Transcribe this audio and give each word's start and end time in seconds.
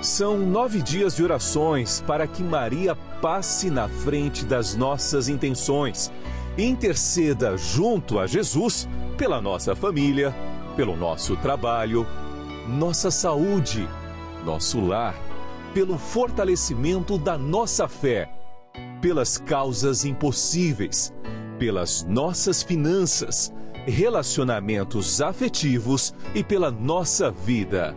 São 0.00 0.38
nove 0.38 0.80
dias 0.80 1.16
de 1.16 1.24
orações 1.24 2.02
para 2.06 2.26
que 2.26 2.40
Maria 2.40 2.94
passe 3.20 3.68
na 3.68 3.88
frente 3.88 4.44
das 4.44 4.76
nossas 4.76 5.28
intenções 5.28 6.12
e 6.56 6.64
interceda 6.64 7.56
junto 7.56 8.20
a 8.20 8.26
Jesus 8.26 8.88
pela 9.16 9.40
nossa 9.40 9.74
família, 9.74 10.32
pelo 10.76 10.96
nosso 10.96 11.36
trabalho, 11.38 12.06
nossa 12.68 13.10
saúde, 13.10 13.88
nosso 14.44 14.80
lar, 14.80 15.16
pelo 15.74 15.98
fortalecimento 15.98 17.18
da 17.18 17.36
nossa 17.36 17.88
fé, 17.88 18.30
pelas 19.02 19.36
causas 19.36 20.04
impossíveis, 20.04 21.12
pelas 21.58 22.04
nossas 22.04 22.62
finanças, 22.62 23.52
relacionamentos 23.84 25.20
afetivos 25.20 26.14
e 26.36 26.44
pela 26.44 26.70
nossa 26.70 27.32
vida. 27.32 27.96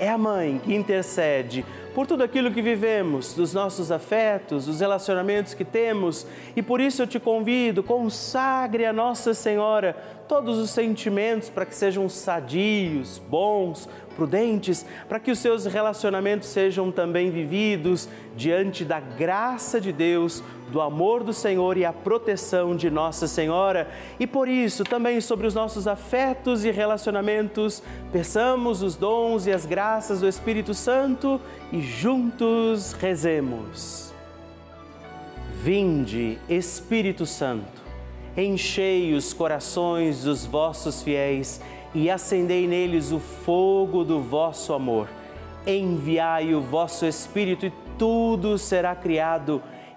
é 0.00 0.08
a 0.08 0.18
mãe 0.18 0.60
que 0.64 0.74
intercede 0.74 1.64
por 1.94 2.06
tudo 2.06 2.22
aquilo 2.22 2.50
que 2.50 2.62
vivemos, 2.62 3.34
dos 3.34 3.52
nossos 3.52 3.92
afetos, 3.92 4.66
dos 4.66 4.80
relacionamentos 4.80 5.54
que 5.54 5.64
temos, 5.64 6.26
e 6.56 6.62
por 6.62 6.80
isso 6.80 7.02
eu 7.02 7.06
te 7.06 7.18
convido, 7.18 7.82
consagre 7.82 8.86
a 8.86 8.92
Nossa 8.92 9.34
Senhora 9.34 9.96
todos 10.28 10.56
os 10.58 10.70
sentimentos 10.70 11.50
para 11.50 11.66
que 11.66 11.74
sejam 11.74 12.08
sadios, 12.08 13.18
bons, 13.18 13.88
prudentes, 14.14 14.86
para 15.08 15.18
que 15.18 15.30
os 15.30 15.38
seus 15.40 15.66
relacionamentos 15.66 16.48
sejam 16.48 16.92
também 16.92 17.30
vividos 17.30 18.08
diante 18.36 18.84
da 18.84 19.00
graça 19.00 19.80
de 19.80 19.92
Deus, 19.92 20.42
do 20.70 20.80
amor 20.80 21.22
do 21.22 21.32
Senhor 21.32 21.76
e 21.76 21.84
a 21.84 21.92
proteção 21.92 22.74
de 22.74 22.88
Nossa 22.88 23.26
Senhora. 23.26 23.90
E 24.18 24.26
por 24.26 24.48
isso, 24.48 24.84
também 24.84 25.20
sobre 25.20 25.46
os 25.46 25.54
nossos 25.54 25.86
afetos 25.86 26.64
e 26.64 26.70
relacionamentos, 26.70 27.82
peçamos 28.12 28.82
os 28.82 28.96
dons 28.96 29.46
e 29.46 29.52
as 29.52 29.66
graças 29.66 30.20
do 30.20 30.28
Espírito 30.28 30.72
Santo 30.72 31.40
e 31.72 31.80
juntos 31.80 32.92
rezemos. 32.92 34.14
Vinde, 35.62 36.38
Espírito 36.48 37.26
Santo, 37.26 37.82
enchei 38.34 39.12
os 39.12 39.34
corações 39.34 40.24
dos 40.24 40.46
vossos 40.46 41.02
fiéis 41.02 41.60
e 41.94 42.08
acendei 42.08 42.66
neles 42.66 43.12
o 43.12 43.18
fogo 43.18 44.04
do 44.04 44.20
vosso 44.20 44.72
amor. 44.72 45.08
Enviai 45.66 46.54
o 46.54 46.60
vosso 46.62 47.04
Espírito 47.04 47.66
e 47.66 47.72
tudo 47.98 48.56
será 48.56 48.94
criado 48.94 49.62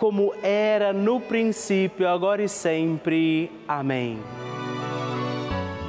como 0.00 0.32
era 0.42 0.94
no 0.94 1.20
princípio, 1.20 2.08
agora 2.08 2.42
e 2.42 2.48
sempre. 2.48 3.52
Amém. 3.68 4.18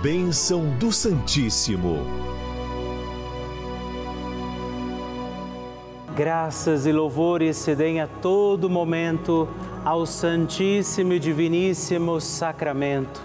Bênção 0.03 0.65
do 0.77 0.91
Santíssimo. 0.91 2.05
Graças 6.13 6.85
e 6.85 6.91
louvores 6.91 7.55
se 7.55 7.73
deem 7.73 8.01
a 8.01 8.07
todo 8.07 8.69
momento 8.69 9.47
ao 9.85 10.05
Santíssimo 10.05 11.13
e 11.13 11.19
Diviníssimo 11.19 12.19
Sacramento. 12.19 13.21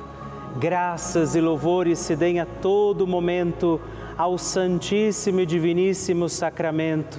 Graças 0.57 1.35
e 1.35 1.41
louvores 1.41 1.99
se 1.99 2.15
deem 2.15 2.39
a 2.39 2.47
todo 2.47 3.09
momento 3.09 3.81
ao 4.17 4.39
Santíssimo 4.39 5.41
e 5.41 5.47
Diviníssimo 5.47 6.29
Sacramento 6.29 7.19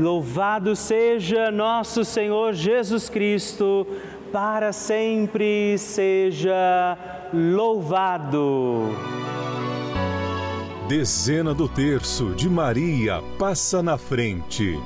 Louvado 0.00 0.74
seja 0.74 1.50
nosso 1.50 2.06
Senhor 2.06 2.54
Jesus 2.54 3.10
Cristo 3.10 3.86
para 4.32 4.72
sempre 4.72 5.76
seja 5.76 6.96
louvado. 7.34 8.96
Dezena 10.88 11.52
do 11.52 11.68
terço 11.68 12.30
de 12.30 12.48
Maria 12.48 13.22
passa 13.38 13.82
na 13.82 13.98
frente. 13.98 14.80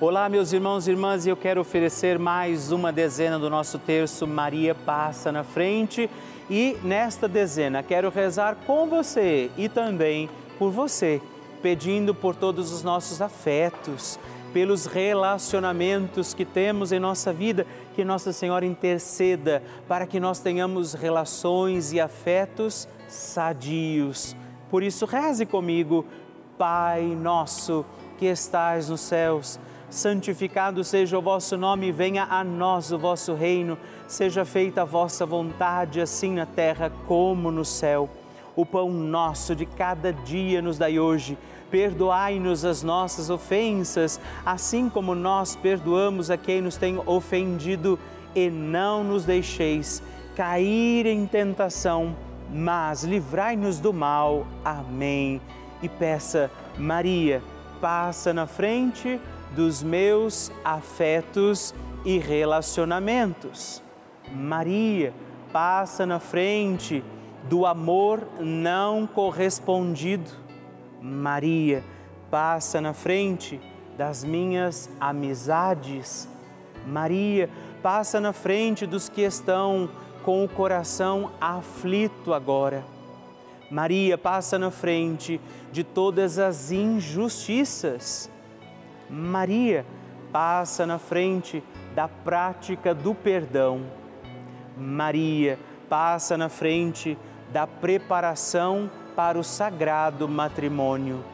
Olá, 0.00 0.28
meus 0.28 0.52
irmãos 0.52 0.86
e 0.86 0.92
irmãs, 0.92 1.26
e 1.26 1.30
eu 1.30 1.36
quero 1.36 1.60
oferecer 1.60 2.20
mais 2.20 2.70
uma 2.70 2.92
dezena 2.92 3.36
do 3.36 3.50
nosso 3.50 3.80
terço 3.80 4.28
Maria 4.28 4.76
passa 4.76 5.32
na 5.32 5.42
frente. 5.42 6.08
E 6.48 6.76
nesta 6.84 7.26
dezena 7.26 7.82
quero 7.82 8.10
rezar 8.10 8.56
com 8.64 8.86
você 8.86 9.50
e 9.58 9.68
também 9.68 10.30
por 10.56 10.70
você, 10.70 11.20
pedindo 11.62 12.14
por 12.14 12.34
todos 12.34 12.72
os 12.72 12.82
nossos 12.82 13.20
afetos 13.20 14.18
pelos 14.52 14.86
relacionamentos 14.86 16.32
que 16.32 16.44
temos 16.44 16.92
em 16.92 16.98
nossa 16.98 17.32
vida, 17.32 17.66
que 17.94 18.04
Nossa 18.04 18.32
Senhora 18.32 18.64
interceda 18.64 19.62
para 19.86 20.06
que 20.06 20.18
nós 20.18 20.40
tenhamos 20.40 20.94
relações 20.94 21.92
e 21.92 22.00
afetos 22.00 22.88
sadios. 23.08 24.34
Por 24.70 24.82
isso, 24.82 25.06
reze 25.06 25.46
comigo, 25.46 26.04
Pai 26.56 27.02
nosso 27.02 27.84
que 28.18 28.26
estais 28.26 28.88
nos 28.88 29.00
céus, 29.00 29.60
santificado 29.88 30.82
seja 30.82 31.16
o 31.16 31.22
vosso 31.22 31.56
nome, 31.56 31.92
venha 31.92 32.24
a 32.24 32.42
nós 32.42 32.90
o 32.90 32.98
vosso 32.98 33.32
reino, 33.32 33.78
seja 34.08 34.44
feita 34.44 34.82
a 34.82 34.84
vossa 34.84 35.24
vontade, 35.24 36.00
assim 36.00 36.32
na 36.32 36.46
terra 36.46 36.90
como 37.06 37.52
no 37.52 37.64
céu. 37.64 38.10
O 38.58 38.66
pão 38.66 38.90
nosso 38.90 39.54
de 39.54 39.64
cada 39.64 40.12
dia 40.12 40.60
nos 40.60 40.78
dai 40.78 40.98
hoje 40.98 41.38
Perdoai-nos 41.70 42.64
as 42.64 42.82
nossas 42.82 43.28
ofensas, 43.28 44.18
assim 44.44 44.88
como 44.88 45.14
nós 45.14 45.54
perdoamos 45.54 46.30
a 46.30 46.36
quem 46.36 46.62
nos 46.62 46.76
tem 46.76 47.00
ofendido, 47.04 47.98
e 48.34 48.48
não 48.48 49.04
nos 49.04 49.24
deixeis 49.24 50.02
cair 50.34 51.06
em 51.06 51.26
tentação, 51.26 52.16
mas 52.50 53.04
livrai-nos 53.04 53.78
do 53.80 53.92
mal. 53.92 54.46
Amém. 54.64 55.40
E 55.82 55.88
peça, 55.88 56.50
Maria, 56.78 57.42
passa 57.80 58.32
na 58.32 58.46
frente 58.46 59.20
dos 59.54 59.82
meus 59.82 60.50
afetos 60.64 61.74
e 62.04 62.18
relacionamentos. 62.18 63.82
Maria, 64.32 65.12
passa 65.52 66.06
na 66.06 66.18
frente 66.18 67.04
do 67.44 67.66
amor 67.66 68.26
não 68.40 69.06
correspondido 69.06 70.48
Maria, 71.00 71.84
passa 72.30 72.80
na 72.80 72.92
frente 72.92 73.60
das 73.96 74.24
minhas 74.24 74.90
amizades. 75.00 76.28
Maria, 76.86 77.48
passa 77.82 78.20
na 78.20 78.32
frente 78.32 78.86
dos 78.86 79.08
que 79.08 79.22
estão 79.22 79.88
com 80.24 80.44
o 80.44 80.48
coração 80.48 81.30
aflito 81.40 82.34
agora. 82.34 82.84
Maria, 83.70 84.16
passa 84.16 84.58
na 84.58 84.70
frente 84.70 85.40
de 85.70 85.84
todas 85.84 86.38
as 86.38 86.72
injustiças. 86.72 88.30
Maria, 89.08 89.84
passa 90.32 90.86
na 90.86 90.98
frente 90.98 91.62
da 91.94 92.08
prática 92.08 92.94
do 92.94 93.14
perdão. 93.14 93.82
Maria, 94.76 95.58
passa 95.58 95.77
na 96.36 96.48
frente 96.48 97.16
da 97.50 97.66
preparação 97.66 98.90
para 99.16 99.38
o 99.38 99.44
sagrado 99.44 100.28
matrimônio. 100.28 101.24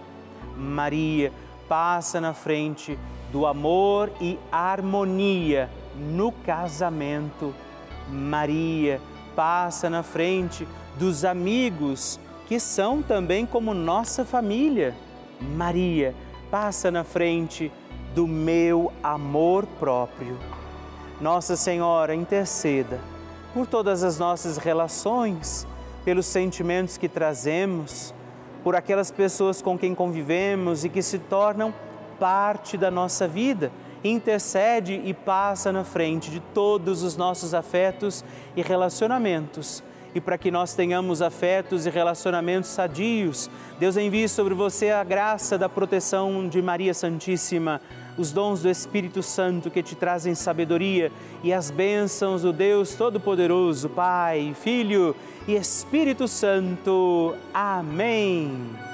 Maria 0.56 1.32
passa 1.68 2.20
na 2.20 2.32
frente 2.32 2.96
do 3.32 3.46
amor 3.46 4.12
e 4.20 4.38
harmonia 4.52 5.68
no 5.96 6.30
casamento. 6.30 7.52
Maria 8.08 9.00
passa 9.34 9.90
na 9.90 10.04
frente 10.04 10.68
dos 10.96 11.25
amigos 11.25 12.20
que 12.46 12.61
são 12.61 13.02
também 13.02 13.44
como 13.44 13.75
nossa 13.75 14.25
família. 14.25 14.94
Maria 15.40 16.14
passa 16.49 16.90
na 16.92 17.02
frente 17.02 17.73
do 18.14 18.28
meu 18.28 18.92
amor 19.02 19.66
próprio. 19.80 20.38
Nossa 21.20 21.56
Senhora, 21.56 22.14
interceda 22.14 23.13
por 23.54 23.68
todas 23.68 24.02
as 24.02 24.18
nossas 24.18 24.56
relações 24.56 25.64
pelos 26.04 26.26
sentimentos 26.26 26.99
que 26.99 27.08
trazemos, 27.08 28.12
por 28.64 28.75
aquelas 28.75 29.12
pessoas 29.12 29.62
com 29.62 29.78
quem 29.78 29.94
convivemos 29.94 30.84
e 30.84 30.88
que 30.88 31.00
se 31.00 31.20
tornam 31.20 31.73
parte 32.18 32.76
da 32.76 32.90
nossa 32.90 33.28
vida. 33.28 33.70
Intercede 34.02 35.00
e 35.04 35.14
passa 35.14 35.70
na 35.70 35.84
frente 35.84 36.30
de 36.32 36.40
todos 36.40 37.04
os 37.04 37.16
nossos 37.16 37.54
afetos 37.54 38.25
e 38.56 38.61
relacionamentos. 38.61 39.84
E 40.14 40.21
para 40.21 40.38
que 40.38 40.50
nós 40.50 40.75
tenhamos 40.75 41.21
afetos 41.21 41.87
e 41.87 41.90
relacionamentos 41.90 42.71
sadios, 42.71 43.50
Deus 43.78 43.97
envie 43.97 44.28
sobre 44.28 44.54
você 44.54 44.90
a 44.90 45.02
graça 45.02 45.59
da 45.59 45.68
proteção 45.68 46.49
de 46.49 46.62
Maria 46.62 46.94
Santíssima 46.94 47.80
os 48.16 48.33
dons 48.33 48.62
do 48.62 48.71
Espírito 48.71 49.23
Santo 49.23 49.71
que 49.71 49.83
te 49.83 49.94
trazem 49.94 50.35
sabedoria 50.35 51.11
e 51.42 51.52
as 51.52 51.71
bênçãos 51.71 52.42
do 52.42 52.52
Deus 52.52 52.94
Todo-Poderoso, 52.94 53.88
Pai, 53.88 54.54
Filho 54.61 55.14
e 55.47 55.54
Espírito 55.54 56.28
Santo. 56.28 57.35
Amém. 57.52 58.93